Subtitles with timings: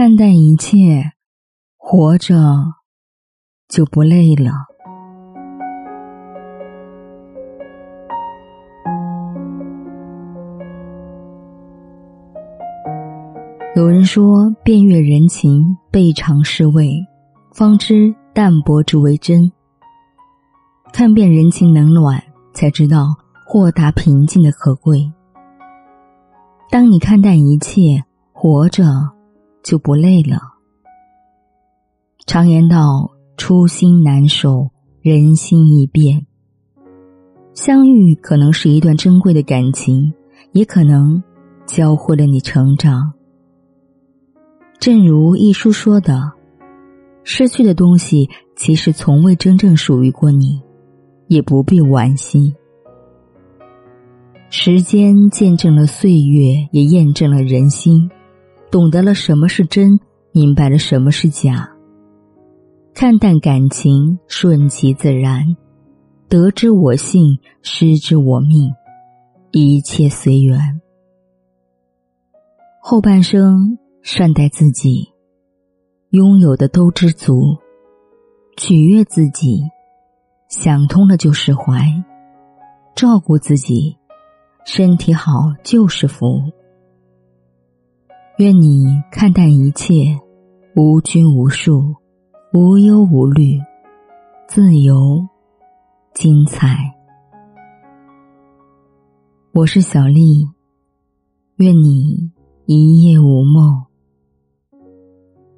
[0.00, 1.10] 看淡一切，
[1.76, 2.36] 活着
[3.66, 4.52] 就不累了。
[13.74, 17.04] 有人说：“遍阅人情，备尝世味，
[17.52, 19.50] 方知淡泊之为真。”
[20.94, 22.22] 看遍人情冷暖，
[22.54, 25.12] 才知道豁达平静的可贵。
[26.70, 28.84] 当你看淡一切，活着
[29.68, 30.38] 就不累了。
[32.24, 34.70] 常言道：“初心难守，
[35.02, 36.24] 人心易变。”
[37.52, 40.10] 相遇可能是一段珍贵的感情，
[40.52, 41.22] 也可能
[41.66, 43.12] 教会了你成长。
[44.78, 46.32] 正如一书说的
[47.22, 48.26] ：“失去的东西，
[48.56, 50.62] 其实从未真正属于过你，
[51.26, 52.54] 也不必惋惜。”
[54.48, 58.10] 时间见证了岁月，也验证了人心，
[58.70, 59.98] 懂得了什么是真，
[60.32, 61.68] 明白了什么是假。
[62.94, 65.56] 看淡感情，顺其自然，
[66.28, 68.72] 得之我幸，失之我命，
[69.52, 70.80] 一切随缘。
[72.80, 75.08] 后半生善待自己，
[76.10, 77.56] 拥有的都知足，
[78.56, 79.62] 取悦自己，
[80.48, 81.86] 想通了就释怀，
[82.94, 83.96] 照顾自己。
[84.64, 86.42] 身体好就是福。
[88.38, 90.16] 愿你看淡一切，
[90.76, 91.96] 无拘无束，
[92.52, 93.58] 无忧无虑，
[94.46, 95.26] 自由
[96.14, 96.94] 精彩。
[99.52, 100.46] 我是小丽，
[101.56, 102.30] 愿你
[102.66, 103.84] 一夜无梦，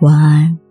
[0.00, 0.65] 晚安。